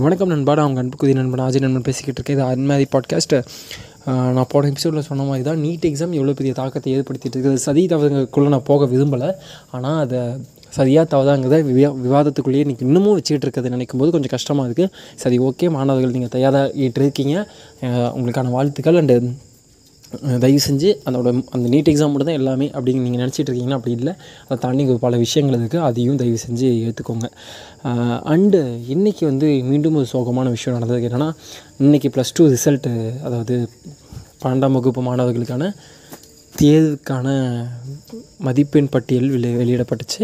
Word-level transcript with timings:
வணக்கம் 0.00 0.30
நண்பாடா 0.32 0.60
அவங்க 0.64 0.78
அன்புக்குதி 0.82 1.14
நண்பன் 1.16 1.42
ஆஜி 1.46 1.58
நண்பன் 1.62 1.84
பேசிக்கிட்டு 1.86 2.18
இருக்கேன். 2.18 2.36
இது 2.36 2.44
அன்மாரி 2.52 2.84
பாட்காஸ்ட்டு 2.92 3.38
நான் 4.36 4.48
போன 4.52 4.68
எபிசோடில் 4.70 5.06
சொன்ன 5.08 5.26
மாதிரி 5.30 5.44
தான் 5.48 5.60
நீட் 5.64 5.84
எக்ஸாம் 5.88 6.14
எவ்வளோ 6.18 6.34
பெரிய 6.38 6.52
தாக்கத்தை 6.60 6.92
ஏற்படுத்திட்டு 6.98 7.36
இருக்குது. 7.36 7.60
சதி 7.66 7.82
தவறுக்குள்ளே 7.92 8.52
நான் 8.54 8.66
போக 8.70 8.86
விரும்பலை. 8.92 9.28
ஆனால் 9.76 9.98
அதை 10.04 10.20
சரியாக 10.78 11.06
தவறாங்கிறத 11.14 11.60
விவா 11.70 11.90
விவாதத்துக்குள்ளேயே 12.06 12.64
இன்றைக்கி 12.66 12.88
இன்னமும் 12.88 13.16
வச்சுக்கிட்டு 13.18 13.46
இருக்கிறது 13.46 13.74
நினைக்கும் 13.76 14.02
போது 14.02 14.14
கொஞ்சம் 14.16 14.34
கஷ்டமாக 14.36 14.68
இருக்குது 14.68 14.92
சரி 15.24 15.38
ஓகே 15.48 15.68
மாணவர்கள் 15.76 16.16
நீங்கள் 16.16 16.34
தயாராகிட்டு 16.36 17.02
இருக்கீங்க 17.02 17.36
உங்களுக்கான 18.16 18.54
வாழ்த்துக்கள் 18.58 19.00
அண்டு 19.02 19.18
தயவு 20.42 20.60
செஞ்சு 20.66 20.90
அதோட 21.08 21.28
அந்த 21.54 21.66
நீட் 21.74 21.90
எக்ஸாம் 21.92 22.12
மட்டும் 22.12 22.30
தான் 22.30 22.40
எல்லாமே 22.40 22.66
அப்படின்னு 22.76 23.04
நீங்கள் 23.06 23.22
நினச்சிட்டு 23.22 23.48
இருக்கீங்கன்னா 23.48 23.78
அப்படி 23.80 23.94
இல்லை. 23.98 24.14
அதை 24.46 24.58
தாண்டி 24.64 24.88
ஒரு 24.94 25.00
பல 25.06 25.16
விஷயங்கள் 25.24 25.56
இருக்குது 25.58 25.84
அதையும் 25.88 26.20
தயவு 26.22 26.38
செஞ்சு 26.46 26.68
ஏற்றுக்கோங்க 26.88 27.28
அண்டு 28.34 28.60
இன்றைக்கி 28.96 29.24
வந்து 29.30 29.48
மீண்டும் 29.70 29.98
ஒரு 30.02 30.08
சோகமான 30.14 30.50
விஷயம் 30.56 30.76
நடந்தது 30.78 31.08
என்னென்னா 31.08 31.30
இன்றைக்கி 31.86 32.10
ப்ளஸ் 32.16 32.36
டூ 32.38 32.46
ரிசல்ட்டு 32.54 32.92
அதாவது 33.28 33.56
பன்னெண்டாம் 34.44 34.76
வகுப்பு 34.78 35.02
மாணவர்களுக்கான 35.08 35.72
தேர்வுக்கான 36.54 37.28
மதிப்பெண் 38.46 38.90
பட்டியல் 38.94 39.28
வெளி 39.34 39.50
வெளியிடப்பட்டுச்சு. 39.60 40.22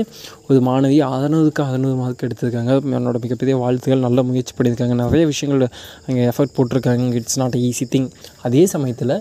ஒரு 0.48 0.59
மாணவி 0.67 0.97
அறநூறுக்கு 1.07 1.62
அறநூறு 1.67 1.97
மார்க் 2.01 2.25
எடுத்திருக்காங்க. 2.27 2.73
என்னோட 2.98 3.19
மிகப்பெரிய 3.25 3.55
வாழ்த்துக்கள். 3.62 4.05
நல்ல 4.07 4.23
முயற்சி 4.31 4.55
பண்ணியிருக்காங்க. 4.59 4.95
நிறைய 5.03 5.27
விஷயங்கள் 5.33 5.65
அங்கே 6.07 6.23
எஃபர்ட் 6.31 6.55
போட்டிருக்காங்க. 6.57 7.07
இட்ஸ் 7.20 7.41
நாட் 7.43 7.57
ஈஸி 7.69 7.87
திங் 7.95 8.09
அதே 8.48 8.65
சமயத்தில் 8.75 9.15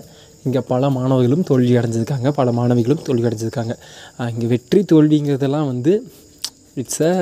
இங்கே 0.48 0.62
பல 0.72 0.90
மாணவர்களும் 0.98 1.44
தோல்வி 1.50 1.74
அடைஞ்சிருக்காங்க 1.80 2.30
பல 2.38 2.50
மாணவிகளும் 2.60 3.04
தோல்வி 3.08 3.28
அடைஞ்சிருக்காங்க. 3.30 3.74
இங்கே 4.34 4.48
வெற்றி 4.54 4.82
தோல்விங்கிறதெல்லாம் 4.94 5.68
வந்து 5.74 5.92
இட்ஸ் 6.80 7.00
அ 7.06 7.12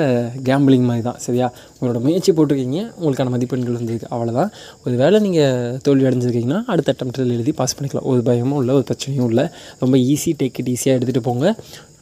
கேம்பிளிங் 0.46 0.86
மாதிரி 0.88 1.02
தான் 1.06 1.20
சரியா? 1.26 1.46
உங்களோட 1.76 1.98
முயற்சி 2.06 2.30
போட்டிருக்கீங்க 2.38 2.80
உங்களுக்கான 2.98 3.30
மதிப்பெண்கள் 3.34 3.78
வந்துருக்கு 3.78 4.10
அவ்வளோதான் 4.14 4.50
ஒரு 4.84 4.94
வேளை 5.02 5.18
நீங்கள் 5.26 5.78
தோல்வி 5.86 6.06
அடைஞ்சிருக்கீங்கன்னா 6.08 6.60
அடுத்த 6.72 6.94
அட்டம்ப்டில் 6.94 7.34
எழுதி 7.36 7.52
பாஸ் 7.60 7.76
பண்ணிக்கலாம். 7.76 8.08
ஒரு 8.12 8.22
பயமும் 8.28 8.60
இல்லை 8.62 8.74
ஒரு 8.78 8.86
பிரச்சனையும் 8.90 9.28
இல்லை. 9.30 9.46
ரொம்ப 9.82 9.96
ஈஸி 10.12 10.32
டேக் 10.42 10.60
இட் 10.62 10.70
ஈஸியாக 10.74 10.96
எடுத்துகிட்டு 10.98 11.26
போங்க. 11.30 11.54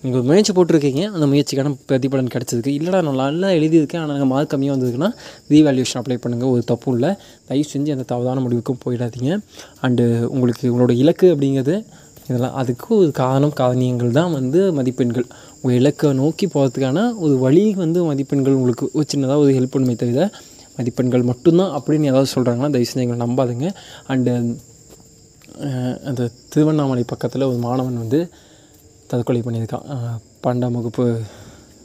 நீங்கள் 0.05 0.25
முயற்சி 0.29 0.53
போட்டிருக்கீங்க 0.57 1.03
அந்த 1.17 1.27
முயற்சிக்கான 1.33 1.71
பிரதிபலன் 1.91 2.33
கிடச்சிருக்கு 2.33 2.73
இல்லைடா 2.79 2.99
நான் 3.07 3.21
நல்லா 3.25 3.49
எழுதியிருக்கேன் 3.59 4.01
ஆனால் 4.01 4.15
எனக்கு 4.15 4.31
மார்க் 4.33 4.51
கம்மியாக 4.53 4.75
வந்ததுக்குன்னா 4.75 5.11
ரீவேல்யூஷன் 5.53 5.99
அப்ளை 6.01 6.17
பண்ணுங்கள் 6.25 6.51
ஒரு 6.55 6.63
தப்பும் 6.71 6.95
இல்லை. 6.97 7.11
தயவு 7.49 7.67
செஞ்சு 7.71 7.93
அந்த 7.97 8.05
தவறான 8.13 8.43
முடிவுக்கும் 8.47 8.81
போயிடாதீங்க. 8.85 9.31
அண்டு 9.87 10.05
உங்களுக்கு 10.35 10.65
உங்களோட 10.73 10.95
இலக்கு 11.03 11.29
அப்படிங்கிறது 11.35 11.77
இதெல்லாம் 12.29 12.55
அதுக்கு 12.61 12.89
ஒரு 13.01 13.11
காரணம் 13.23 13.57
காரணியங்கள் 13.61 14.13
தான் 14.19 14.31
வந்து 14.39 14.61
மதிப்பெண்கள். 14.79 15.27
உங்கள் 15.61 15.79
இலக்கை 15.81 16.13
நோக்கி 16.23 16.47
போகிறதுக்கான 16.55 16.99
ஒரு 17.25 17.35
வழி 17.47 17.65
வந்து 17.85 17.99
மதிப்பெண்கள் 18.11 18.57
உங்களுக்கு 18.61 18.87
ஒரு 18.97 19.07
சின்னதாக 19.13 19.43
ஒரு 19.45 19.53
ஹெல்ப் 19.59 19.75
பண்ணுமே 19.75 19.97
தவிர 20.03 20.31
மதிப்பெண்கள் 20.79 21.29
மட்டும்தான் 21.31 21.75
அப்படின்னு 21.79 22.11
ஏதாவது 22.13 22.31
சொல்கிறாங்கன்னா 22.37 22.71
தயவு 22.77 22.89
செஞ்சு 22.91 23.05
எங்களை 23.07 23.21
நம்பாதுங்க. 23.27 23.69
அண்டு 24.13 24.33
அந்த 26.11 26.23
திருவண்ணாமலை 26.53 27.05
பக்கத்தில் 27.13 27.51
ஒரு 27.53 27.59
மாணவன் 27.67 28.03
வந்து 28.05 28.21
தற்கொலை 29.15 29.43
பண்ணியிருக்கான். 29.47 29.87
பன்னெண்டாம் 30.45 30.77
வகுப்பு 30.79 31.07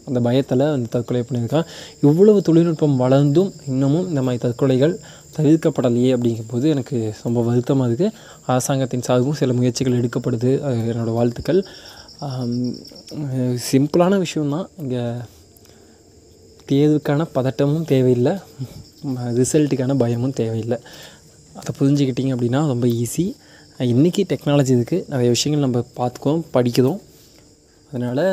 அந்த 0.10 0.20
பயத்தில் 0.26 0.64
வந்து 0.74 0.88
தற்கொலை 0.94 1.22
பண்ணியிருக்கான். 1.30 1.66
இவ்வளவு 2.08 2.40
தொழில்நுட்பம் 2.48 2.96
வளர்ந்தும் 3.02 3.50
இன்னமும் 3.72 4.08
இந்த 4.12 4.22
மாதிரி 4.28 4.42
தற்கொலைகள் 4.46 4.94
தவிர்க்கப்படலையே 5.36 6.12
அப்படிங்கும்போது 6.16 6.66
எனக்கு 6.74 6.98
ரொம்ப 7.26 7.40
வருத்தமாக 7.48 7.88
இருக்குது 7.90 8.16
அரசாங்கத்தின் 8.52 9.06
சார்பும் 9.08 9.38
சில 9.42 9.54
முயற்சிகள் 9.60 9.98
எடுக்கப்படுது. 10.00 10.52
அது 10.68 10.78
என்னோடய 10.94 11.14
வாழ்த்துக்கள். 11.18 11.62
சிம்பிளான 13.72 14.18
விஷயம்தான். 14.24 14.68
இங்கே 14.84 15.04
தேர்வுக்கான 16.72 17.28
பதட்டமும் 17.36 17.86
தேவையில்லை. 17.92 18.34
ரிசல்ட்டுக்கான 19.40 19.98
பயமும் 20.02 20.36
தேவையில்லை. 20.42 20.80
அதை 21.60 21.72
புரிஞ்சுக்கிட்டிங்க 21.80 22.34
அப்படின்னா 22.36 22.62
ரொம்ப 22.74 22.88
ஈஸி. 23.04 23.26
இன்றைக்கி 23.94 24.22
டெக்னாலஜி 24.32 24.74
இருக்குது 24.78 25.06
நிறைய 25.12 25.30
விஷயங்கள் 25.36 25.66
நம்ம 25.68 25.86
பார்த்துக்கோம் 26.00 26.42
படிக்கிறோம். 26.56 27.00
அதனால் 27.94 28.24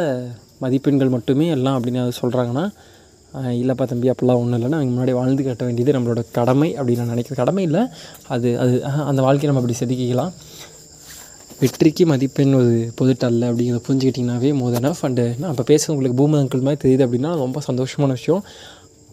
மதிப்பெண்கள் 0.59 1.09
மட்டுமே 1.09 1.47
எல்லாம் 1.49 1.77
அப்படின்னு 1.77 2.03
சொல்கிறாங்கன்னா 2.21 2.67
இல்லைப்பா 3.34 3.84
தம்பி 3.87 4.11
அப்படிலாம் 4.11 4.41
ஒன்றும் 4.43 4.61
இல்லைன்னா 4.61 4.78
அவங்க 4.78 4.93
முன்னாடி 4.97 5.12
வாழ்ந்து 5.15 5.43
கட்ட 5.44 5.65
வேண்டியது 5.65 5.99
நம்மளோட 5.99 6.21
கடமை 6.33 6.69
அப்படின்னு 6.75 7.03
நான் 7.03 7.15
நினைக்கிறேன். 7.15 7.41
கடமை 7.43 7.62
இல்லை. 7.69 7.83
அது 8.28 8.59
அது 8.59 8.84
அந்த 8.84 9.22
வாழ்க்கையை 9.22 9.49
நம்ம 9.50 9.61
அப்படி 9.62 9.77
செதுக்கிக்கலாம். 9.81 10.33
வெற்றிக்கு 11.61 12.06
மதிப்பெண் 12.06 12.55
ஒரு 12.55 12.72
பொதுட்டல்ல 13.00 13.47
அப்படிங்கிறத 13.50 13.81
புரிஞ்சுக்கிட்டிங்கனாவே 13.89 14.50
மோர் 14.55 14.75
எனஃப் 14.81 15.05
அண்டு 15.06 15.25
நான் 15.39 15.50
இப்போ 15.50 15.62
பேச 15.62 15.93
உங்களுக்கு 15.93 16.19
பூமி 16.21 16.37
அங்கிள் 16.39 16.66
மாதிரி 16.66 16.81
தெரியுது 16.84 17.06
அப்படின்னா 17.06 17.31
ரொம்ப 17.45 17.61
சந்தோஷமான 17.71 18.15
விஷயம். 18.19 18.43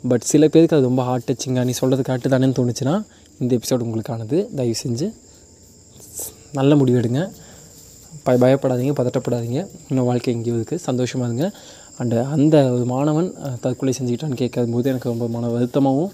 பட் 0.08 0.26
சில 0.32 0.48
பேருக்கு 0.48 0.78
அது 0.78 0.86
ரொம்ப 0.86 1.04
ஹார்ட் 1.04 1.28
டச்சிங்காக 1.30 1.64
நீ 1.64 1.72
சொல்கிறது 1.72 2.04
கரெக்டு 2.10 2.32
தானேன்னு 2.34 2.58
தோணுச்சுன்னா 2.60 2.96
இந்த 3.40 3.52
எபிசோடு 3.56 3.86
உங்களுக்கானது. 3.88 4.38
தயவு 4.56 4.76
செஞ்சு 4.84 5.08
நல்ல 6.54 6.76
முடிவு 6.76 7.00
எடுங்க. 7.00 7.22
ப 8.26 8.34
பயப்படாதீங்க 8.44 8.94
பதட்டப்படாதீங்க. 9.00 9.60
இன்னும் 9.90 10.08
வாழ்க்கை 10.10 10.34
இங்கே 10.38 10.52
இருக்குது 10.58 10.84
சந்தோஷமாக 10.88 11.28
இருங்க. 11.30 11.48
அண்டு 12.02 12.18
அந்த 12.36 12.56
ஒரு 12.76 12.86
மாணவன் 12.92 13.30
தற்கொலை 13.64 13.94
செஞ்சுக்கிட்டான்னு 13.98 14.40
கேட்கும் 14.42 14.76
போது 14.76 14.92
எனக்கு 14.94 15.12
ரொம்ப 15.14 15.26
மன 15.36 15.50
வருத்தமாகவும் 15.56 16.14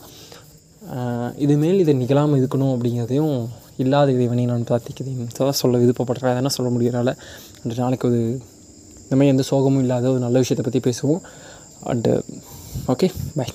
இதுமேல் 1.46 1.82
இதை 1.84 1.94
நிகழாமல் 2.02 2.40
இருக்கணும் 2.42 2.74
அப்படிங்கிறதையும் 2.76 3.34
இல்லாத 3.84 4.10
இறைவனை 4.18 4.46
நான் 4.52 4.68
பிரார்த்திக்கிறேன். 4.70 5.30
தான் 5.38 5.60
சொல்ல 5.62 5.78
விருப்பப்படுறேன். 5.84 6.34
அதனால் 6.36 6.56
சொல்ல 6.58 6.70
முடியறனால. 6.76 7.14
அண்டு 7.62 7.82
நாளைக்கு 7.84 8.08
ஒரு 8.12 8.22
இந்த 9.04 9.14
மாதிரி 9.18 9.34
எந்த 9.36 9.46
சோகமும் 9.52 9.84
இல்லாத 9.86 10.08
ஒரு 10.16 10.22
நல்ல 10.26 10.38
விஷயத்தை 10.44 10.66
பற்றி 10.68 10.82
பேசுவோம். 10.90 11.24
And 11.94 12.14
okay 12.94 13.10
bye 13.40 13.48